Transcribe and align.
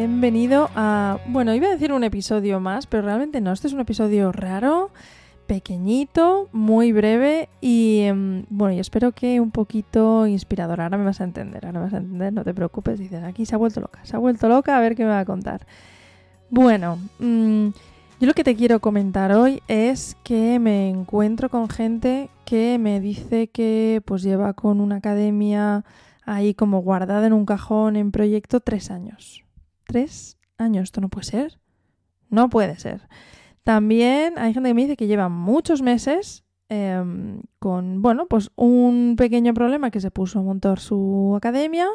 bienvenido 0.00 0.70
a, 0.76 1.18
bueno, 1.26 1.54
iba 1.54 1.66
a 1.66 1.72
decir 1.72 1.92
un 1.92 2.04
episodio 2.04 2.58
más, 2.58 2.86
pero 2.86 3.02
realmente 3.02 3.42
no, 3.42 3.52
este 3.52 3.66
es 3.66 3.74
un 3.74 3.80
episodio 3.80 4.32
raro, 4.32 4.90
pequeñito, 5.46 6.48
muy 6.52 6.90
breve 6.90 7.50
y 7.60 8.00
em, 8.04 8.46
bueno, 8.48 8.72
y 8.72 8.78
espero 8.78 9.12
que 9.12 9.40
un 9.40 9.50
poquito 9.50 10.26
inspirador. 10.26 10.80
Ahora 10.80 10.96
me 10.96 11.04
vas 11.04 11.20
a 11.20 11.24
entender, 11.24 11.66
ahora 11.66 11.80
me 11.80 11.84
vas 11.84 11.92
a 11.92 11.98
entender, 11.98 12.32
no 12.32 12.44
te 12.44 12.54
preocupes, 12.54 12.98
dices, 12.98 13.22
aquí 13.22 13.44
se 13.44 13.54
ha 13.54 13.58
vuelto 13.58 13.82
loca, 13.82 14.02
se 14.04 14.16
ha 14.16 14.18
vuelto 14.18 14.48
loca, 14.48 14.74
a 14.74 14.80
ver 14.80 14.96
qué 14.96 15.04
me 15.04 15.10
va 15.10 15.20
a 15.20 15.26
contar. 15.26 15.66
Bueno, 16.48 16.98
mm, 17.18 17.68
yo 18.20 18.26
lo 18.26 18.32
que 18.32 18.42
te 18.42 18.56
quiero 18.56 18.80
comentar 18.80 19.32
hoy 19.32 19.62
es 19.68 20.16
que 20.24 20.58
me 20.60 20.88
encuentro 20.88 21.50
con 21.50 21.68
gente 21.68 22.30
que 22.46 22.78
me 22.78 23.00
dice 23.00 23.48
que 23.48 24.00
pues 24.06 24.22
lleva 24.22 24.54
con 24.54 24.80
una 24.80 24.96
academia 24.96 25.84
ahí 26.24 26.54
como 26.54 26.80
guardada 26.80 27.26
en 27.26 27.34
un 27.34 27.44
cajón 27.44 27.96
en 27.96 28.12
proyecto 28.12 28.60
tres 28.60 28.90
años. 28.90 29.44
¿Tres 29.90 30.38
años? 30.56 30.84
¿Esto 30.84 31.00
no 31.00 31.08
puede 31.08 31.26
ser? 31.26 31.58
No 32.28 32.48
puede 32.48 32.78
ser. 32.78 33.08
También 33.64 34.38
hay 34.38 34.54
gente 34.54 34.70
que 34.70 34.74
me 34.74 34.82
dice 34.82 34.96
que 34.96 35.06
lleva 35.06 35.28
muchos 35.28 35.82
meses 35.82 36.44
em, 36.68 37.42
con, 37.58 38.00
bueno, 38.00 38.26
pues 38.26 38.50
un 38.56 39.16
pequeño 39.18 39.52
problema 39.52 39.90
que 39.90 40.00
se 40.00 40.10
puso 40.10 40.38
a 40.38 40.42
montar 40.42 40.78
su 40.78 41.34
academia 41.36 41.88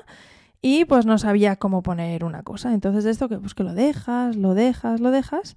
y 0.61 0.85
pues 0.85 1.05
no 1.05 1.17
sabía 1.17 1.55
cómo 1.55 1.83
poner 1.83 2.25
una 2.25 2.43
cosa. 2.43 2.73
Entonces 2.73 3.05
esto 3.05 3.29
que 3.29 3.37
pues 3.37 3.53
que 3.53 3.63
lo 3.63 3.73
dejas, 3.73 4.35
lo 4.35 4.53
dejas, 4.53 4.99
lo 4.99 5.11
dejas 5.11 5.55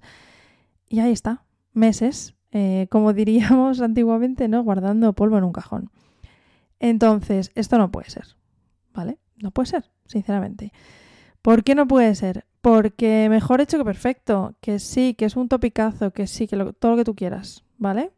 y 0.87 0.99
ahí 0.99 1.11
está, 1.11 1.43
meses, 1.73 2.35
eh, 2.51 2.87
como 2.89 3.13
diríamos 3.21 3.81
antiguamente, 3.81 4.47
¿no? 4.47 4.63
Guardando 4.63 5.13
polvo 5.13 5.37
en 5.37 5.43
un 5.43 5.51
cajón. 5.51 5.91
Entonces, 6.79 7.51
esto 7.55 7.77
no 7.77 7.91
puede 7.91 8.09
ser. 8.09 8.39
¿vale? 8.93 9.17
No 9.37 9.51
puede 9.51 9.67
ser, 9.67 9.91
sinceramente. 10.05 10.73
¿Por 11.41 11.63
qué 11.63 11.75
no 11.75 11.87
puede 11.87 12.15
ser? 12.15 12.45
Porque 12.61 13.27
mejor 13.29 13.61
hecho 13.61 13.77
que 13.77 13.85
perfecto, 13.85 14.55
que 14.61 14.79
sí, 14.79 15.13
que 15.13 15.25
es 15.25 15.35
un 15.35 15.47
topicazo, 15.47 16.11
que 16.11 16.27
sí, 16.27 16.47
que 16.47 16.57
todo 16.57 16.91
lo 16.91 16.97
que 16.97 17.05
tú 17.05 17.15
quieras, 17.15 17.63
¿vale? 17.77 18.11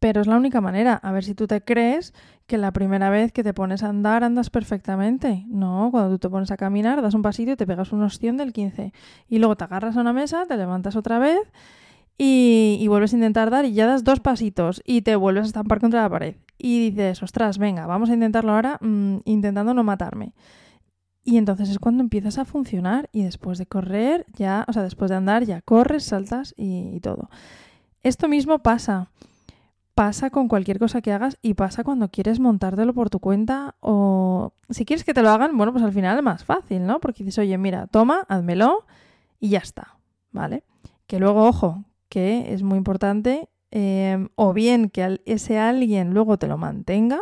Pero 0.00 0.20
es 0.20 0.26
la 0.26 0.36
única 0.36 0.60
manera. 0.60 0.94
A 0.94 1.12
ver 1.12 1.24
si 1.24 1.34
tú 1.34 1.46
te 1.46 1.62
crees 1.62 2.14
que 2.46 2.58
la 2.58 2.72
primera 2.72 3.10
vez 3.10 3.32
que 3.32 3.44
te 3.44 3.54
pones 3.54 3.82
a 3.82 3.88
andar 3.88 4.24
andas 4.24 4.50
perfectamente. 4.50 5.44
No, 5.48 5.88
cuando 5.92 6.10
tú 6.10 6.18
te 6.18 6.30
pones 6.30 6.50
a 6.50 6.56
caminar, 6.56 7.00
das 7.02 7.14
un 7.14 7.22
pasito 7.22 7.52
y 7.52 7.56
te 7.56 7.66
pegas 7.66 7.92
un 7.92 8.02
ostión 8.02 8.36
del 8.36 8.52
15. 8.52 8.92
Y 9.28 9.38
luego 9.38 9.56
te 9.56 9.64
agarras 9.64 9.96
a 9.96 10.00
una 10.00 10.12
mesa, 10.12 10.46
te 10.46 10.56
levantas 10.56 10.96
otra 10.96 11.18
vez 11.18 11.40
y, 12.22 12.84
vuelves 12.88 13.12
a 13.12 13.16
intentar 13.16 13.50
dar 13.50 13.64
y 13.64 13.72
ya 13.72 13.86
das 13.86 14.04
dos 14.04 14.20
pasitos 14.20 14.82
y 14.84 15.02
te 15.02 15.16
vuelves 15.16 15.44
a 15.44 15.46
estampar 15.46 15.80
contra 15.80 16.02
la 16.02 16.10
pared. 16.10 16.34
Y 16.58 16.90
dices, 16.90 17.22
ostras, 17.22 17.58
venga, 17.58 17.86
vamos 17.86 18.10
a 18.10 18.14
intentarlo 18.14 18.52
ahora 18.52 18.78
mm, 18.80 19.18
intentando 19.24 19.72
no 19.72 19.84
matarme. 19.84 20.34
Y 21.30 21.38
entonces 21.38 21.70
es 21.70 21.78
cuando 21.78 22.02
empiezas 22.02 22.38
a 22.38 22.44
funcionar 22.44 23.08
y 23.12 23.22
después 23.22 23.56
de 23.56 23.64
correr, 23.64 24.26
ya, 24.34 24.64
o 24.66 24.72
sea, 24.72 24.82
después 24.82 25.12
de 25.12 25.16
andar, 25.16 25.44
ya 25.44 25.62
corres, 25.62 26.02
saltas 26.02 26.54
y, 26.56 26.98
todo. 26.98 27.30
Esto 28.02 28.26
mismo 28.26 28.58
pasa. 28.58 29.12
Pasa 29.94 30.30
con 30.30 30.48
cualquier 30.48 30.80
cosa 30.80 31.00
que 31.00 31.12
hagas 31.12 31.38
y 31.40 31.54
pasa 31.54 31.84
cuando 31.84 32.08
quieres 32.08 32.40
montártelo 32.40 32.92
por 32.94 33.10
tu 33.10 33.20
cuenta 33.20 33.76
o 33.78 34.54
si 34.70 34.84
quieres 34.84 35.04
que 35.04 35.14
te 35.14 35.22
lo 35.22 35.30
hagan, 35.30 35.56
bueno, 35.56 35.70
pues 35.70 35.84
al 35.84 35.92
final 35.92 36.16
es 36.16 36.24
más 36.24 36.44
fácil, 36.44 36.84
¿no? 36.84 36.98
Porque 36.98 37.22
dices, 37.22 37.38
oye, 37.38 37.56
mira, 37.58 37.86
toma, 37.86 38.24
házmelo 38.28 38.86
y 39.38 39.50
ya 39.50 39.58
está, 39.58 39.98
¿vale? 40.32 40.64
Que 41.06 41.20
luego, 41.20 41.44
ojo, 41.46 41.84
que 42.08 42.52
es 42.52 42.64
muy 42.64 42.76
importante, 42.76 43.48
em, 43.70 44.30
o 44.34 44.52
bien 44.52 44.90
que 44.90 45.20
ese 45.26 45.60
alguien 45.60 46.12
luego 46.12 46.38
te 46.38 46.48
lo 46.48 46.58
mantenga, 46.58 47.20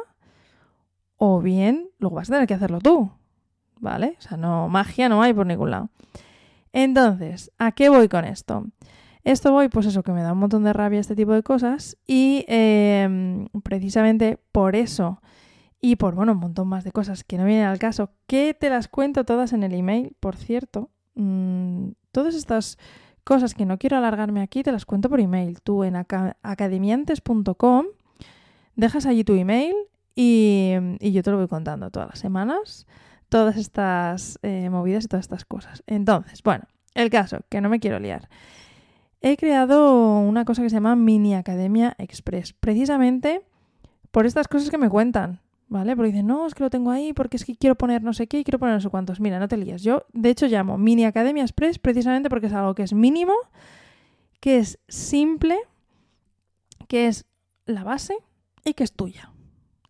o 1.18 1.42
bien 1.42 1.90
luego 1.98 2.16
vas 2.16 2.30
a 2.30 2.34
tener 2.34 2.48
que 2.48 2.54
hacerlo 2.54 2.80
tú, 2.80 3.10
¿vale? 3.81 4.16
O 4.19 4.22
sea, 4.22 4.37
no, 4.37 4.69
magia 4.69 5.09
no 5.09 5.22
hay 5.22 5.33
por 5.33 5.47
ningún 5.47 5.71
lado. 5.71 5.91
Entonces, 6.72 7.50
¿a 7.59 7.72
qué 7.72 7.89
voy 7.89 8.09
con 8.09 8.25
esto? 8.25 8.66
Esto 9.25 9.53
voy, 9.53 9.69
pues 9.69 9.87
eso, 9.87 10.03
que 10.03 10.12
me 10.12 10.22
da 10.22 10.33
un 10.33 10.39
montón 10.39 10.65
de 10.65 10.72
rabia 10.72 11.00
este 11.00 11.16
tipo 11.16 11.33
de 11.33 11.43
cosas 11.43 11.97
y 12.06 12.44
em, 12.49 13.49
precisamente 13.62 14.39
por 14.53 14.77
eso 14.77 15.21
y 15.81 15.97
por, 15.97 16.15
bueno, 16.15 16.33
un 16.33 16.39
montón 16.39 16.69
más 16.69 16.84
de 16.84 16.93
cosas 16.93 17.25
que 17.25 17.39
no 17.39 17.44
vienen 17.44 17.66
al 17.66 17.78
caso, 17.78 18.11
que 18.27 18.55
te 18.55 18.71
las 18.71 18.89
cuento 18.89 19.25
todas 19.25 19.53
en 19.53 19.62
el 19.62 19.75
email, 19.75 20.16
por 20.19 20.37
cierto. 20.37 20.91
Mm, 21.15 21.91
todas 22.10 22.34
estas 22.34 22.78
cosas 23.25 23.55
que 23.55 23.66
no 23.66 23.78
quiero 23.78 23.97
alargarme 23.97 24.41
aquí, 24.41 24.62
te 24.62 24.72
las 24.72 24.87
cuento 24.87 25.09
por 25.09 25.21
email. 25.21 25.60
Tú 25.62 25.84
en 25.84 25.97
academiantes.com 25.97 27.87
dejas 28.75 29.06
allí 29.06 29.25
tu 29.25 29.34
email 29.34 29.75
y, 30.15 30.72
yo 31.00 31.22
te 31.22 31.31
lo 31.31 31.37
voy 31.37 31.49
contando 31.49 31.91
todas 31.91 32.09
las 32.09 32.19
semanas, 32.19 32.87
todas 33.28 33.56
estas 33.56 34.39
eh, 34.43 34.71
movidas 34.71 35.05
y 35.05 35.09
todas 35.09 35.25
estas 35.25 35.44
cosas. 35.44 35.83
Entonces, 35.87 36.43
bueno, 36.43 36.65
el 36.94 37.11
caso, 37.11 37.39
que 37.49 37.61
no 37.61 37.69
me 37.69 37.81
quiero 37.81 37.99
liar. 37.99 38.28
He 39.21 39.37
creado 39.37 40.19
una 40.21 40.44
cosa 40.44 40.62
que 40.62 40.71
se 40.71 40.77
llama 40.77 40.97
Mini 40.97 41.34
Academia 41.34 41.94
Express, 41.99 42.53
precisamente 42.53 43.43
por 44.11 44.27
estas 44.27 44.49
cosas 44.49 44.71
que 44.71 44.78
me 44.78 44.89
cuentan. 44.89 45.41
¿vale? 45.69 45.94
Porque 45.94 46.12
dicen, 46.12 46.27
no, 46.27 46.47
es 46.47 46.55
que 46.55 46.62
lo 46.62 46.71
tengo 46.71 46.91
ahí 46.91 47.12
porque 47.12 47.37
es 47.37 47.44
que 47.44 47.55
quiero 47.56 47.77
poner 47.77 48.03
no 48.03 48.12
sé 48.12 48.27
qué 48.27 48.41
y 48.41 48.44
quiero 48.44 48.59
poner 48.59 48.75
no 48.75 48.81
sé 48.81 48.89
cuántos. 48.89 49.21
Mira, 49.21 49.39
no 49.39 49.49
te 49.49 49.56
lías. 49.56 49.83
Yo, 49.83 50.05
de 50.12 50.31
hecho, 50.31 50.47
llamo 50.47 50.78
Mini 50.78 51.05
Academia 51.05 51.43
Express 51.43 51.78
precisamente 51.78 52.28
porque 52.28 52.47
es 52.47 52.53
algo 52.53 52.75
que 52.75 52.83
es 52.83 52.93
mínimo, 52.93 53.34
que 54.41 54.59
es 54.59 54.78
simple, 54.89 55.59
que 56.89 57.06
es 57.06 57.27
la 57.66 57.84
base 57.84 58.15
y 58.65 58.75
que 58.75 58.84
es 58.84 58.93
tuya. 58.93 59.31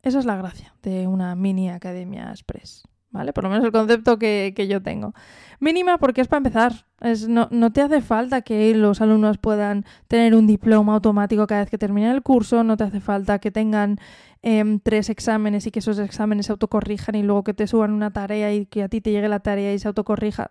Esa 0.03 0.19
es 0.19 0.25
la 0.25 0.37
gracia 0.37 0.75
de 0.83 1.07
una 1.07 1.35
Mini 1.35 1.71
Academia 1.71 2.31
Express. 2.31 2.88
¿Vale? 3.11 3.33
Por 3.33 3.45
lo 3.45 3.51
menos 3.51 3.65
el 3.65 3.73
concepto 3.73 4.19
que, 4.19 4.67
yo 4.69 4.83
tengo. 4.83 5.15
Mínima 5.61 5.99
porque 5.99 6.21
es 6.21 6.29
para 6.29 6.39
empezar. 6.39 6.87
Es, 7.01 7.29
no, 7.29 7.49
no, 7.51 7.73
te 7.73 7.81
hace 7.81 8.01
falta 8.01 8.43
que 8.43 8.75
los 8.75 9.01
alumnos 9.01 9.39
puedan 9.39 9.85
tener 10.09 10.35
un 10.35 10.47
diploma 10.47 10.95
automático 10.95 11.47
cada 11.47 11.63
vez 11.63 11.71
que 11.71 11.79
terminen 11.79 12.11
el 12.11 12.23
curso, 12.23 12.65
no 12.65 12.77
te 12.77 12.85
hace 12.85 13.01
falta 13.01 13.39
que 13.39 13.51
tengan 13.51 13.99
em, 14.43 14.81
tres 14.81 15.11
exámenes 15.11 15.67
y 15.67 15.71
que 15.71 15.79
esos 15.79 15.99
exámenes 15.99 16.47
se 16.47 16.53
autocorrijan 16.53 17.15
y 17.15 17.23
luego 17.23 17.45
que 17.45 17.55
te 17.55 17.67
suban 17.67 17.93
una 17.93 18.13
tarea 18.13 18.53
y 18.53 18.67
que 18.67 18.83
a 18.83 18.89
ti 18.89 19.01
te 19.01 19.11
llegue 19.11 19.29
la 19.29 19.41
tarea 19.41 19.73
y 19.73 19.79
se 19.79 19.89
autocorrija. 19.89 20.51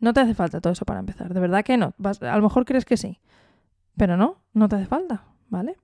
No 0.00 0.12
te 0.12 0.20
hace 0.20 0.34
falta 0.34 0.60
todo 0.60 0.72
eso 0.72 0.84
para 0.84 1.00
empezar, 1.00 1.32
de 1.32 1.40
verdad 1.40 1.64
que 1.64 1.76
no. 1.76 1.94
a 2.02 2.36
lo 2.36 2.42
mejor 2.42 2.64
crees 2.64 2.84
que 2.84 2.96
sí, 2.96 3.20
pero 3.96 4.16
no, 4.16 4.38
no 4.52 4.68
te 4.68 4.76
hace 4.76 4.86
falta, 4.86 5.24
¿vale? 5.48 5.76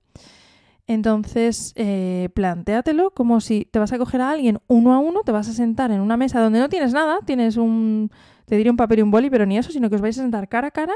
Entonces, 0.89 1.71
eh, 1.75 2.29
plantéatelo 2.33 3.11
como 3.11 3.41
si 3.41 3.67
te 3.69 3.77
vas 3.77 3.93
a 3.93 3.99
coger 3.99 4.21
a 4.21 4.31
alguien 4.31 4.57
uno 4.65 4.91
a 4.95 4.97
uno, 4.97 5.21
te 5.21 5.31
vas 5.31 5.47
a 5.47 5.53
sentar 5.53 5.91
en 5.91 6.01
una 6.01 6.17
mesa 6.17 6.41
donde 6.41 6.57
no 6.57 6.67
tienes 6.67 6.93
nada, 6.93 7.19
tienes 7.23 7.57
un, 7.57 8.09
te 8.45 8.55
diré 8.57 8.71
un 8.71 8.75
papel 8.75 8.97
y 8.97 9.01
un 9.03 9.11
boli, 9.11 9.29
pero 9.29 9.45
ni 9.45 9.55
eso, 9.55 9.71
sino 9.71 9.87
que 9.87 9.97
os 9.97 10.01
vais 10.01 10.17
a 10.17 10.23
sentar 10.23 10.49
cara 10.49 10.69
a 10.69 10.71
cara 10.71 10.95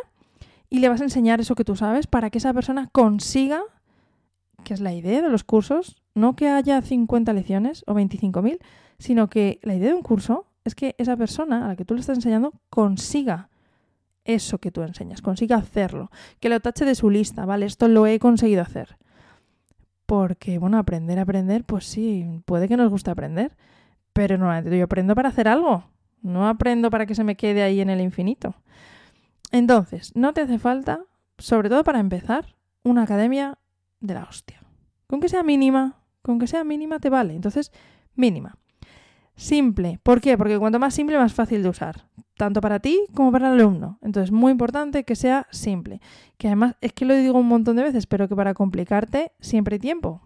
y 0.68 0.80
le 0.80 0.90
vas 0.90 1.02
a 1.02 1.04
enseñar 1.04 1.42
eso 1.42 1.54
que 1.54 1.64
tú 1.64 1.76
sabes 1.76 2.08
para 2.08 2.32
que 2.32 2.40
esa 2.40 2.52
persona 2.56 2.90
consiga, 2.92 3.62
que 4.64 4.74
es 4.74 4.82
la 4.82 4.94
idea 4.96 5.22
de 5.22 5.30
los 5.30 5.44
cursos, 5.44 6.02
no 6.16 6.36
que 6.36 6.50
haya 6.50 6.82
50 6.82 7.32
lecciones 7.32 7.84
o 7.86 7.94
25.000, 7.94 8.58
sino 8.98 9.30
que 9.30 9.60
la 9.62 9.76
idea 9.76 9.90
de 9.90 9.94
un 9.94 10.02
curso 10.02 10.48
es 10.66 10.74
que 10.74 10.96
esa 10.98 11.16
persona 11.18 11.66
a 11.66 11.68
la 11.68 11.76
que 11.76 11.86
tú 11.86 11.94
le 11.94 12.00
estás 12.00 12.18
enseñando 12.18 12.54
consiga 12.72 13.52
eso 14.26 14.58
que 14.58 14.72
tú 14.72 14.82
enseñas, 14.82 15.22
consiga 15.22 15.58
hacerlo, 15.58 16.10
que 16.40 16.50
lo 16.50 16.60
tache 16.62 16.84
de 16.84 16.96
su 16.96 17.12
lista, 17.12 17.46
¿vale? 17.46 17.68
Esto 17.68 17.88
lo 17.88 18.08
he 18.08 18.18
conseguido 18.18 18.64
hacer 18.64 18.98
porque, 20.14 20.60
bueno, 20.60 20.78
aprender, 20.78 21.18
aprender, 21.18 21.64
pues 21.64 21.88
sí, 21.88 22.44
puede 22.46 22.68
que 22.68 22.78
nos 22.78 22.92
guste 22.92 23.10
aprender, 23.10 23.58
pero 24.14 24.38
normalmente 24.38 24.78
yo 24.78 24.84
aprendo 24.84 25.16
para 25.16 25.30
hacer 25.30 25.48
algo, 25.48 25.86
no 26.22 26.48
aprendo 26.48 26.92
para 26.92 27.08
que 27.08 27.16
se 27.16 27.24
me 27.24 27.36
quede 27.36 27.64
ahí 27.64 27.82
en 27.82 27.90
el 27.90 28.00
infinito. 28.00 28.54
Entonces, 29.52 30.12
no 30.16 30.32
te 30.32 30.42
hace 30.42 30.60
falta, 30.60 31.04
sobre 31.40 31.68
todo 31.68 31.84
para 31.84 32.00
empezar, 32.00 32.56
una 32.84 33.02
academia 33.02 33.58
de 34.02 34.14
la 34.14 34.26
hostia. 34.26 34.62
Con 35.08 35.20
que 35.20 35.30
sea 35.30 35.42
mínima, 35.42 36.04
con 36.22 36.38
que 36.38 36.46
sea 36.46 36.64
mínima 36.64 37.00
te 37.00 37.10
vale. 37.10 37.34
Entonces, 37.34 37.72
mínima. 38.14 38.56
Simple. 39.36 40.00
¿Por 40.04 40.22
qué? 40.22 40.38
Porque 40.38 40.60
cuanto 40.60 40.80
más 40.80 40.94
simple, 40.94 41.18
más 41.18 41.34
fácil 41.34 41.64
de 41.64 41.70
usar. 41.70 42.08
Tanto 42.38 42.62
para 42.62 42.80
ti 42.80 43.06
como 43.14 43.32
para 43.32 43.48
el 43.48 43.60
alumno. 43.60 44.00
Entonces, 44.02 44.32
muy 44.32 44.52
importante 44.52 45.04
que 45.04 45.16
sea 45.16 45.48
simple. 45.52 46.02
Que 46.38 46.48
además, 46.48 46.76
es 46.82 46.94
que 46.94 47.06
lo 47.06 47.16
digo 47.16 47.40
un 47.40 47.48
montón 47.48 47.76
de 47.76 47.84
veces, 47.84 48.06
pero 48.06 48.28
que 48.28 48.36
para 48.36 48.54
complicarte 48.54 49.32
siempre 49.40 49.76
hay 49.76 49.80
tiempo. 49.80 50.22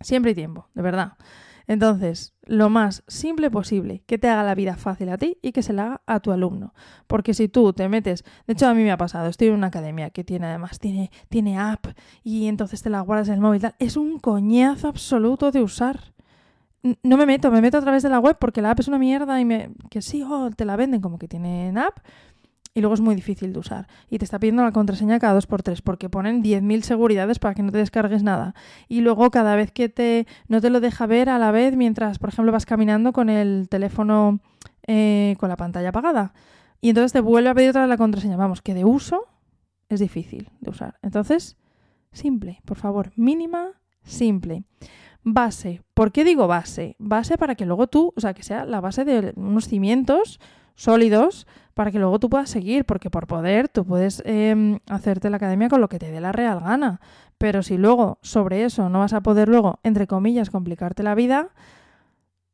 Siempre 0.00 0.30
hay 0.30 0.34
tiempo, 0.34 0.68
de 0.74 0.82
verdad. 0.82 1.14
Entonces, 1.66 2.34
lo 2.42 2.68
más 2.68 3.04
simple 3.08 3.50
posible, 3.50 4.02
que 4.06 4.18
te 4.18 4.28
haga 4.28 4.42
la 4.42 4.54
vida 4.54 4.76
fácil 4.76 5.08
a 5.08 5.16
ti 5.16 5.38
y 5.40 5.52
que 5.52 5.62
se 5.62 5.72
la 5.72 5.84
haga 5.84 6.02
a 6.06 6.20
tu 6.20 6.30
alumno. 6.30 6.74
Porque 7.06 7.32
si 7.32 7.48
tú 7.48 7.72
te 7.72 7.88
metes, 7.88 8.22
de 8.46 8.52
hecho 8.52 8.68
a 8.68 8.74
mí 8.74 8.82
me 8.82 8.92
ha 8.92 8.98
pasado, 8.98 9.28
estoy 9.28 9.48
en 9.48 9.54
una 9.54 9.68
academia 9.68 10.10
que 10.10 10.24
tiene 10.24 10.46
además, 10.46 10.78
tiene, 10.78 11.10
tiene 11.30 11.58
app 11.58 11.86
y 12.22 12.48
entonces 12.48 12.82
te 12.82 12.90
la 12.90 13.00
guardas 13.00 13.28
en 13.28 13.34
el 13.34 13.40
móvil, 13.40 13.62
tal. 13.62 13.74
es 13.78 13.96
un 13.96 14.18
coñazo 14.18 14.88
absoluto 14.88 15.50
de 15.50 15.62
usar 15.62 16.13
no 17.02 17.16
me 17.16 17.26
meto, 17.26 17.50
me 17.50 17.60
meto 17.60 17.78
a 17.78 17.80
través 17.80 18.02
de 18.02 18.10
la 18.10 18.18
web 18.18 18.36
porque 18.38 18.62
la 18.62 18.70
app 18.70 18.80
es 18.80 18.88
una 18.88 18.98
mierda 18.98 19.40
y 19.40 19.44
me. 19.44 19.70
que 19.90 20.02
sí, 20.02 20.24
te 20.56 20.64
la 20.64 20.76
venden 20.76 21.00
como 21.00 21.18
que 21.18 21.28
tienen 21.28 21.78
app 21.78 21.98
y 22.74 22.80
luego 22.80 22.94
es 22.94 23.00
muy 23.00 23.14
difícil 23.14 23.52
de 23.52 23.60
usar. 23.60 23.86
Y 24.10 24.18
te 24.18 24.24
está 24.24 24.40
pidiendo 24.40 24.64
la 24.64 24.72
contraseña 24.72 25.20
cada 25.20 25.34
dos 25.34 25.46
por 25.46 25.62
tres 25.62 25.80
porque 25.80 26.10
ponen 26.10 26.42
10.000 26.42 26.82
seguridades 26.82 27.38
para 27.38 27.54
que 27.54 27.62
no 27.62 27.70
te 27.70 27.78
descargues 27.78 28.24
nada. 28.24 28.54
Y 28.88 29.00
luego 29.00 29.30
cada 29.30 29.54
vez 29.54 29.70
que 29.70 29.88
te 29.88 30.26
no 30.48 30.60
te 30.60 30.70
lo 30.70 30.80
deja 30.80 31.06
ver 31.06 31.28
a 31.30 31.38
la 31.38 31.52
vez 31.52 31.76
mientras, 31.76 32.18
por 32.18 32.30
ejemplo, 32.30 32.50
vas 32.50 32.66
caminando 32.66 33.12
con 33.12 33.30
el 33.30 33.68
teléfono 33.68 34.40
eh, 34.86 35.36
con 35.38 35.48
la 35.48 35.56
pantalla 35.56 35.90
apagada. 35.90 36.34
y 36.80 36.90
entonces 36.90 37.12
te 37.12 37.20
vuelve 37.20 37.48
a 37.48 37.54
pedir 37.54 37.70
otra 37.70 37.82
vez 37.82 37.88
la 37.88 37.96
contraseña. 37.96 38.36
Vamos, 38.36 38.60
que 38.60 38.74
de 38.74 38.84
uso 38.84 39.24
es 39.88 40.00
difícil 40.00 40.50
de 40.60 40.70
usar. 40.70 40.98
Entonces, 41.02 41.56
simple, 42.12 42.60
por 42.64 42.76
favor, 42.76 43.12
mínima, 43.16 43.68
simple. 44.02 44.64
Base. 45.24 45.82
¿Por 45.94 46.12
qué 46.12 46.22
digo 46.22 46.46
base? 46.46 46.96
Base 46.98 47.38
para 47.38 47.54
que 47.54 47.64
luego 47.64 47.86
tú, 47.86 48.12
o 48.14 48.20
sea, 48.20 48.34
que 48.34 48.42
sea 48.42 48.66
la 48.66 48.80
base 48.80 49.04
de 49.04 49.32
unos 49.36 49.66
cimientos 49.66 50.38
sólidos 50.74 51.46
para 51.72 51.90
que 51.90 51.98
luego 51.98 52.18
tú 52.20 52.28
puedas 52.28 52.50
seguir, 52.50 52.84
porque 52.84 53.10
por 53.10 53.26
poder 53.26 53.68
tú 53.68 53.84
puedes 53.84 54.22
em, 54.26 54.78
hacerte 54.88 55.30
la 55.30 55.38
academia 55.38 55.68
con 55.68 55.80
lo 55.80 55.88
que 55.88 55.98
te 55.98 56.10
dé 56.10 56.20
la 56.20 56.32
real 56.32 56.60
gana. 56.60 57.00
Pero 57.38 57.62
si 57.62 57.78
luego 57.78 58.18
sobre 58.22 58.64
eso 58.64 58.88
no 58.90 59.00
vas 59.00 59.14
a 59.14 59.22
poder 59.22 59.48
luego, 59.48 59.80
entre 59.82 60.06
comillas, 60.06 60.50
complicarte 60.50 61.02
la 61.02 61.14
vida, 61.14 61.48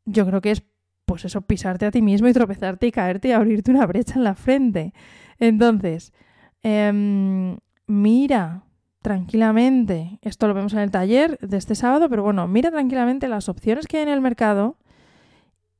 yo 0.04 0.24
creo 0.26 0.40
que 0.40 0.52
es 0.52 0.62
pues 1.04 1.24
eso, 1.24 1.40
pisarte 1.40 1.86
a 1.86 1.90
ti 1.90 2.02
mismo 2.02 2.28
y 2.28 2.32
tropezarte 2.32 2.86
y 2.86 2.92
caerte 2.92 3.28
y 3.28 3.32
abrirte 3.32 3.72
una 3.72 3.84
brecha 3.84 4.14
en 4.14 4.22
la 4.22 4.36
frente. 4.36 4.94
Entonces, 5.40 6.12
em, 6.62 7.58
mira 7.88 8.62
tranquilamente, 9.02 10.18
esto 10.22 10.46
lo 10.46 10.54
vemos 10.54 10.72
en 10.72 10.80
el 10.80 10.90
taller 10.90 11.38
de 11.38 11.56
este 11.56 11.74
sábado, 11.74 12.08
pero 12.08 12.22
bueno, 12.22 12.46
mira 12.48 12.70
tranquilamente 12.70 13.28
las 13.28 13.48
opciones 13.48 13.86
que 13.86 13.96
hay 13.96 14.02
en 14.04 14.08
el 14.10 14.20
mercado 14.20 14.76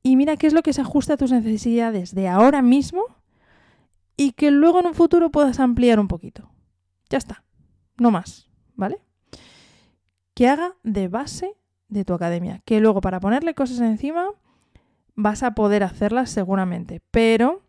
y 0.03 0.15
mira 0.15 0.37
qué 0.37 0.47
es 0.47 0.53
lo 0.53 0.63
que 0.63 0.73
se 0.73 0.81
ajusta 0.81 1.13
a 1.13 1.17
tus 1.17 1.31
necesidades 1.31 2.15
de 2.15 2.27
ahora 2.27 2.61
mismo 2.61 3.03
y 4.17 4.31
que 4.31 4.51
luego 4.51 4.79
en 4.79 4.87
un 4.87 4.93
futuro 4.93 5.29
puedas 5.31 5.59
ampliar 5.59 5.99
un 5.99 6.07
poquito. 6.07 6.51
Ya 7.09 7.17
está, 7.17 7.43
no 7.97 8.09
más, 8.09 8.49
¿vale? 8.75 9.01
Que 10.33 10.47
haga 10.47 10.75
de 10.83 11.07
base 11.07 11.55
de 11.89 12.05
tu 12.05 12.13
academia, 12.13 12.61
que 12.65 12.79
luego 12.79 13.01
para 13.01 13.19
ponerle 13.19 13.53
cosas 13.53 13.79
encima 13.81 14.29
vas 15.15 15.43
a 15.43 15.51
poder 15.53 15.83
hacerlas 15.83 16.31
seguramente, 16.31 17.01
pero 17.11 17.61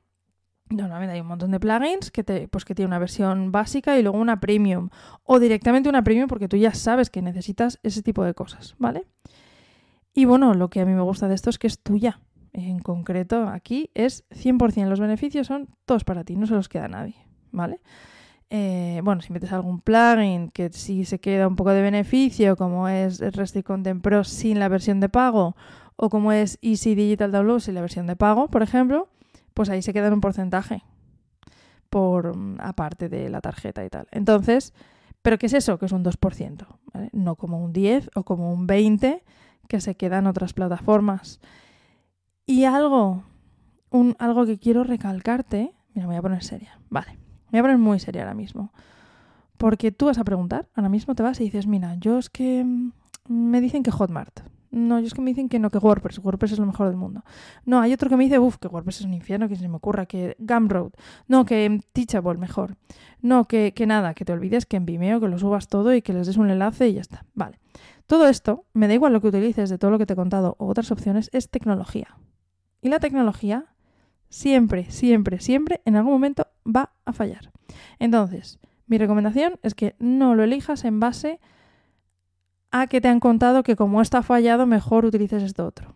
normalmente 0.72 1.14
hay 1.14 1.20
un 1.20 1.26
montón 1.26 1.50
de 1.50 1.60
plugins 1.60 2.10
que, 2.10 2.24
te, 2.24 2.48
pues 2.48 2.64
que 2.64 2.74
tiene 2.74 2.88
una 2.88 2.98
versión 2.98 3.52
básica 3.52 3.98
y 3.98 4.02
luego 4.02 4.18
una 4.18 4.40
premium 4.40 4.90
o 5.24 5.38
directamente 5.38 5.88
una 5.88 6.02
premium 6.02 6.28
porque 6.28 6.48
tú 6.48 6.56
ya 6.56 6.74
sabes 6.74 7.10
que 7.10 7.22
necesitas 7.22 7.78
ese 7.82 8.02
tipo 8.02 8.24
de 8.24 8.34
cosas, 8.34 8.74
¿vale? 8.78 9.06
Y 10.14 10.24
bueno, 10.26 10.54
lo 10.54 10.68
que 10.68 10.80
a 10.80 10.84
mí 10.84 10.92
me 10.92 11.02
gusta 11.02 11.28
de 11.28 11.34
esto 11.34 11.50
es 11.50 11.58
que 11.58 11.66
es 11.66 11.78
tuya. 11.78 12.20
En 12.52 12.80
concreto, 12.80 13.48
aquí 13.48 13.90
es 13.94 14.28
100%. 14.30 14.86
Los 14.86 15.00
beneficios 15.00 15.46
son 15.46 15.68
todos 15.86 16.04
para 16.04 16.22
ti, 16.22 16.36
no 16.36 16.46
se 16.46 16.54
los 16.54 16.68
queda 16.68 16.84
a 16.84 16.88
nadie, 16.88 17.14
¿vale? 17.50 17.80
Eh, 18.50 19.00
bueno, 19.02 19.22
si 19.22 19.32
metes 19.32 19.50
algún 19.52 19.80
plugin 19.80 20.50
que 20.50 20.70
sí 20.70 21.06
se 21.06 21.18
queda 21.18 21.48
un 21.48 21.56
poco 21.56 21.70
de 21.70 21.80
beneficio, 21.80 22.56
como 22.56 22.86
es 22.86 23.20
Restrict 23.20 23.66
Content 23.66 24.02
Pro 24.02 24.24
sin 24.24 24.58
la 24.58 24.68
versión 24.68 25.00
de 25.00 25.08
pago, 25.08 25.56
o 25.96 26.10
como 26.10 26.32
es 26.32 26.58
Easy 26.60 26.94
Digital 26.94 27.32
Download 27.32 27.60
sin 27.60 27.74
la 27.74 27.80
versión 27.80 28.06
de 28.06 28.16
pago, 28.16 28.48
por 28.48 28.62
ejemplo, 28.62 29.08
pues 29.54 29.70
ahí 29.70 29.82
se 29.82 29.92
queda 29.92 30.08
en 30.08 30.14
un 30.14 30.20
porcentaje 30.20 30.82
por 31.90 32.36
mm, 32.36 32.56
aparte 32.60 33.08
de 33.08 33.28
la 33.28 33.40
tarjeta 33.40 33.84
y 33.84 33.90
tal. 33.90 34.06
Entonces, 34.10 34.72
¿pero 35.20 35.38
qué 35.38 35.46
es 35.46 35.52
eso? 35.52 35.78
Que 35.78 35.86
es 35.86 35.92
un 35.92 36.04
2%, 36.04 36.66
¿vale? 36.92 37.10
No 37.12 37.36
como 37.36 37.62
un 37.62 37.72
10 37.72 38.10
o 38.14 38.24
como 38.24 38.52
un 38.52 38.66
20 38.66 39.22
que 39.68 39.80
se 39.80 39.94
queda 39.94 40.18
en 40.18 40.26
otras 40.26 40.52
plataformas. 40.54 41.40
Y 42.46 42.64
algo, 42.64 43.22
un, 43.90 44.16
algo 44.18 44.46
que 44.46 44.58
quiero 44.58 44.84
recalcarte, 44.84 45.74
mira, 45.94 46.06
me 46.06 46.14
voy 46.14 46.16
a 46.16 46.22
poner 46.22 46.42
seria, 46.42 46.78
vale, 46.90 47.18
me 47.50 47.52
voy 47.52 47.58
a 47.60 47.62
poner 47.62 47.78
muy 47.78 48.00
seria 48.00 48.22
ahora 48.22 48.34
mismo. 48.34 48.72
Porque 49.58 49.92
tú 49.92 50.06
vas 50.06 50.18
a 50.18 50.24
preguntar, 50.24 50.68
ahora 50.74 50.88
mismo 50.88 51.14
te 51.14 51.22
vas 51.22 51.40
y 51.40 51.44
dices, 51.44 51.66
mira, 51.66 51.94
yo 51.96 52.18
es 52.18 52.30
que 52.30 52.64
mm, 52.64 52.92
me 53.28 53.60
dicen 53.60 53.82
que 53.82 53.90
Hotmart, 53.90 54.40
no, 54.72 54.98
yo 54.98 55.06
es 55.06 55.14
que 55.14 55.20
me 55.20 55.30
dicen 55.30 55.48
que 55.50 55.58
no, 55.58 55.70
que 55.70 55.78
WordPress. 55.78 56.18
WordPress 56.18 56.52
es 56.52 56.58
lo 56.58 56.66
mejor 56.66 56.88
del 56.88 56.96
mundo. 56.96 57.22
No, 57.66 57.80
hay 57.80 57.92
otro 57.92 58.08
que 58.08 58.16
me 58.16 58.24
dice, 58.24 58.38
uff, 58.38 58.56
que 58.56 58.68
WordPress 58.68 59.00
es 59.00 59.06
un 59.06 59.12
infierno, 59.12 59.46
que 59.46 59.54
se 59.54 59.68
me 59.68 59.76
ocurra, 59.76 60.06
que 60.06 60.34
Gumroad. 60.38 60.92
No, 61.28 61.44
que 61.44 61.80
Teachable 61.92 62.38
mejor. 62.38 62.76
No, 63.20 63.44
que, 63.44 63.72
que 63.74 63.86
nada, 63.86 64.14
que 64.14 64.24
te 64.24 64.32
olvides 64.32 64.64
que 64.64 64.78
en 64.78 64.86
Vimeo, 64.86 65.20
que 65.20 65.28
lo 65.28 65.38
subas 65.38 65.68
todo 65.68 65.94
y 65.94 66.00
que 66.00 66.14
les 66.14 66.26
des 66.26 66.38
un 66.38 66.50
enlace 66.50 66.88
y 66.88 66.94
ya 66.94 67.02
está. 67.02 67.26
Vale. 67.34 67.60
Todo 68.06 68.26
esto, 68.26 68.64
me 68.72 68.88
da 68.88 68.94
igual 68.94 69.12
lo 69.12 69.20
que 69.20 69.28
utilices 69.28 69.68
de 69.68 69.78
todo 69.78 69.90
lo 69.90 69.98
que 69.98 70.06
te 70.06 70.14
he 70.14 70.16
contado 70.16 70.56
o 70.58 70.66
otras 70.66 70.90
opciones, 70.90 71.28
es 71.32 71.50
tecnología. 71.50 72.16
Y 72.80 72.88
la 72.88 72.98
tecnología 72.98 73.66
siempre, 74.30 74.90
siempre, 74.90 75.38
siempre, 75.38 75.82
en 75.84 75.96
algún 75.96 76.12
momento 76.14 76.46
va 76.66 76.92
a 77.04 77.12
fallar. 77.12 77.52
Entonces, 77.98 78.58
mi 78.86 78.96
recomendación 78.96 79.60
es 79.62 79.74
que 79.74 79.96
no 79.98 80.34
lo 80.34 80.42
elijas 80.42 80.84
en 80.84 80.98
base 80.98 81.38
a 81.38 81.46
que 82.88 83.00
te 83.00 83.08
han 83.08 83.20
contado 83.20 83.62
que 83.62 83.76
como 83.76 84.00
esto 84.00 84.18
ha 84.18 84.22
fallado, 84.22 84.66
mejor 84.66 85.04
utilices 85.04 85.42
esto 85.42 85.66
otro. 85.66 85.94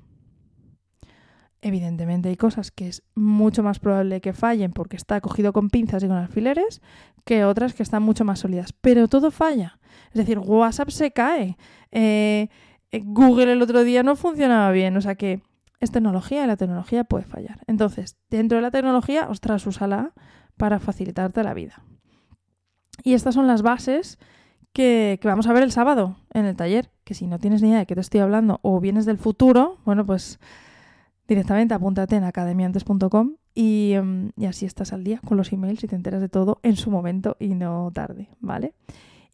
Evidentemente 1.63 2.29
hay 2.29 2.37
cosas 2.37 2.71
que 2.71 2.87
es 2.87 3.03
mucho 3.15 3.63
más 3.63 3.79
probable 3.81 4.21
que 4.21 4.33
fallen 4.33 4.73
porque 4.73 4.97
está 4.97 5.21
cogido 5.21 5.53
con 5.53 5.71
pinzas 5.71 6.05
y 6.05 6.07
con 6.07 6.17
alfileres 6.17 6.83
que 7.25 7.45
otras 7.45 7.75
que 7.75 7.83
están 7.83 8.03
mucho 8.03 8.25
más 8.25 8.41
sólidas. 8.41 8.73
Pero 8.73 9.09
todo 9.09 9.31
falla. 9.31 9.79
Es 10.11 10.15
decir, 10.15 10.39
WhatsApp 10.39 10.91
se 10.91 11.11
cae. 11.11 11.57
Eh, 11.91 12.49
eh, 12.93 13.03
Google 13.05 13.53
el 13.53 13.63
otro 13.63 13.83
día 13.83 14.03
no 14.03 14.15
funcionaba 14.15 14.71
bien. 14.71 14.97
O 14.97 15.01
sea 15.01 15.17
que 15.17 15.43
es 15.81 15.91
tecnología 15.91 16.45
y 16.45 16.47
la 16.47 16.57
tecnología 16.57 17.05
puede 17.05 17.25
fallar. 17.25 17.61
Entonces, 17.67 18.17
dentro 18.31 18.57
de 18.57 18.63
la 18.63 18.71
tecnología, 18.71 19.29
ostras, 19.29 19.67
úsala 19.67 20.13
para 20.57 20.79
facilitarte 20.79 21.43
la 21.43 21.55
vida. 21.55 21.83
Y 23.03 23.15
estas 23.15 23.35
son 23.35 23.47
las 23.47 23.63
bases 23.63 24.19
que, 24.77 25.19
vamos 25.25 25.47
a 25.47 25.55
ver 25.55 25.63
el 25.63 25.73
sábado 25.73 26.17
en 26.35 26.45
el 26.45 26.55
taller. 26.55 26.91
Que 27.05 27.15
si 27.15 27.27
no 27.27 27.39
tienes 27.39 27.63
ni 27.63 27.71
idea 27.71 27.79
de 27.79 27.87
qué 27.87 27.95
te 27.95 28.03
estoy 28.03 28.21
hablando 28.21 28.61
o 28.63 28.79
vienes 28.79 29.07
del 29.07 29.17
futuro, 29.17 29.79
bueno, 29.87 30.05
pues 30.05 30.39
directamente 31.27 31.73
apúntate 31.73 32.17
en 32.17 32.25
academiantes.com 32.25 33.37
y, 33.55 33.93
em, 33.95 34.33
y, 34.37 34.45
así 34.45 34.67
estás 34.67 34.93
al 34.93 35.03
día 35.03 35.21
con 35.25 35.39
los 35.39 35.51
emails 35.53 35.83
y 35.83 35.89
te 35.89 35.97
enteras 35.97 36.21
de 36.21 36.29
todo 36.29 36.61
en 36.63 36.77
su 36.77 36.91
momento 36.91 37.37
y 37.41 37.55
no 37.55 37.91
tarde, 37.95 38.29
¿vale? 38.41 38.75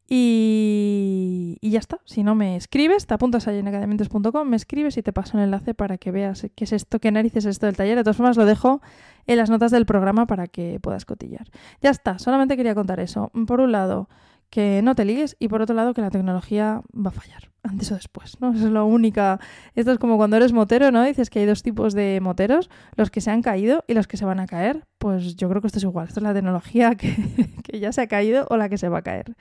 Y, 0.09 1.59
y 1.61 1.71
ya 1.71 1.81
está. 1.81 1.99
Si 2.05 2.23
no 2.23 2.35
me 2.35 2.55
escribes, 2.55 3.07
te 3.07 3.15
apuntas 3.15 3.49
ahí 3.49 3.59
en 3.59 3.67
academiantes.com, 3.67 4.49
me 4.49 4.57
escribes 4.57 4.97
y 4.97 5.03
te 5.03 5.13
paso 5.13 5.37
un 5.37 5.43
enlace 5.43 5.75
para 5.75 5.99
que 5.99 6.13
veas 6.13 6.47
qué 6.55 6.65
es 6.65 6.73
esto, 6.73 7.01
qué 7.01 7.11
narices 7.11 7.47
es 7.47 7.53
esto 7.53 7.67
del 7.67 7.77
taller. 7.77 7.97
De 7.97 8.05
todas 8.05 8.17
formas, 8.17 8.37
lo 8.37 8.45
dejo 8.45 8.81
en 9.27 9.39
las 9.39 9.51
notas 9.51 9.73
del 9.73 9.87
programa 9.87 10.27
para 10.27 10.47
que 10.47 10.79
puedas 10.81 11.05
cotillar. 11.05 11.49
Ya 11.81 11.91
está, 11.91 12.19
solamente 12.19 12.57
quería 12.57 12.75
contar 12.75 13.01
eso. 13.01 13.33
Por 13.47 13.61
un 13.61 13.73
lado, 13.73 14.09
que 14.53 14.83
no 14.83 14.95
te 14.95 15.07
ligues 15.07 15.35
y 15.39 15.49
por 15.49 15.63
otro 15.63 15.75
lado 15.75 15.95
que 15.95 16.03
la 16.03 16.11
tecnología 16.11 16.83
va 16.95 17.09
a 17.09 17.13
fallar 17.13 17.51
antes 17.63 17.91
o 17.91 17.95
después, 17.95 18.39
¿no? 18.39 18.53
Es 18.53 18.61
lo 18.61 18.85
única. 18.85 19.41
Esto 19.75 19.93
es 19.93 19.99
como 19.99 20.19
cuando 20.19 20.37
eres 20.37 20.53
motero, 20.53 20.93
¿no? 20.93 21.03
Dices 21.03 21.31
que 21.31 21.39
hay 21.39 21.47
dos 21.47 21.63
tipos 21.63 21.95
de 21.95 22.21
moteros, 22.21 22.69
los 22.95 23.11
que 23.11 23.23
se 23.23 23.31
han 23.31 23.41
caído 23.41 23.83
y 23.89 23.95
los 23.95 24.07
que 24.07 24.19
se 24.19 24.27
van 24.27 24.41
a 24.41 24.47
caer. 24.47 24.85
Pues 24.99 25.37
yo 25.37 25.49
creo 25.49 25.63
que 25.63 25.69
esto 25.69 25.79
es 25.79 25.85
igual. 25.85 26.09
Esto 26.09 26.21
es 26.21 26.25
la 26.25 26.35
tecnología 26.35 26.95
que, 26.97 27.17
que 27.65 27.81
ya 27.81 27.93
se 27.93 28.03
ha 28.03 28.07
caído 28.09 28.47
o 28.51 28.59
la 28.59 28.69
que 28.69 28.77
se 28.77 28.91
va 28.91 28.99
a 28.99 29.03
caer. 29.03 29.35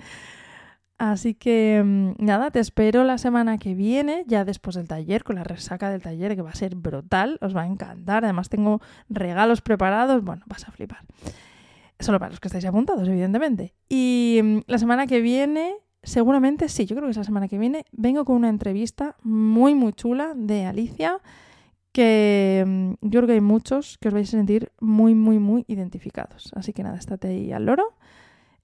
Así 0.98 1.34
que 1.34 1.82
mm, 1.84 2.24
nada, 2.24 2.52
te 2.52 2.62
espero 2.62 3.04
la 3.04 3.18
semana 3.18 3.58
que 3.58 3.76
viene, 3.76 4.24
ya 4.28 4.46
después 4.46 4.78
del 4.78 4.88
taller, 4.88 5.26
con 5.26 5.36
la 5.36 5.44
resaca 5.44 5.90
del 5.90 6.02
taller, 6.02 6.38
que 6.38 6.42
va 6.42 6.52
a 6.52 6.56
ser 6.56 6.76
brutal, 6.76 7.38
os 7.42 7.54
va 7.54 7.64
a 7.64 7.68
encantar. 7.68 8.24
Además 8.24 8.48
tengo 8.48 8.80
regalos 9.10 9.62
preparados, 9.62 10.24
bueno, 10.24 10.44
vas 10.46 10.70
a 10.70 10.72
flipar. 10.72 11.04
Solo 12.02 12.20
para 12.20 12.32
los 12.32 12.40
que 12.40 12.48
estáis 12.48 12.66
apuntados, 12.66 13.08
evidentemente. 13.08 13.74
Y 13.88 14.40
mm, 14.44 14.58
la 14.68 14.78
semana 14.78 15.08
que 15.08 15.22
viene, 15.22 15.76
seguramente 16.04 16.68
sí, 16.68 16.86
yo 16.86 16.96
creo 16.96 17.08
que 17.08 17.12
es 17.12 17.18
la 17.18 17.24
semana 17.24 17.48
que 17.48 17.58
viene, 17.58 17.86
vengo 17.92 18.26
con 18.26 18.36
una 18.36 18.50
entrevista 18.50 19.16
muy, 19.24 19.76
muy 19.76 19.94
chula 19.94 20.34
de 20.36 20.66
Alicia, 20.66 21.20
que 21.92 22.64
mm, 22.66 22.94
yo 23.02 23.20
creo 23.20 23.28
que 23.28 23.34
hay 23.34 23.42
muchos 23.42 23.98
que 24.00 24.08
os 24.08 24.14
vais 24.14 24.28
a 24.30 24.32
sentir 24.32 24.72
muy, 24.80 25.16
muy, 25.16 25.40
muy 25.40 25.64
identificados. 25.68 26.52
Así 26.56 26.74
que 26.74 26.84
nada, 26.84 26.98
estate 26.98 27.28
ahí 27.30 27.52
al 27.52 27.66
loro 27.66 27.94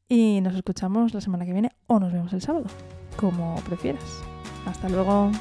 y 0.09 0.39
nos 0.41 0.55
escuchamos 0.55 1.13
la 1.13 1.21
semana 1.21 1.45
que 1.45 1.53
viene 1.53 1.71
o 1.87 1.99
nos 1.99 2.11
vemos 2.13 2.33
el 2.33 2.41
sábado, 2.41 2.65
como 3.17 3.55
prefieras. 3.67 4.21
Hasta 4.65 4.89
luego. 4.89 5.31